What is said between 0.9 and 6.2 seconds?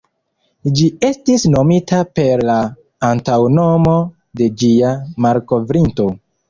estis nomita per la antaŭnomo de ĝia malkovrinto.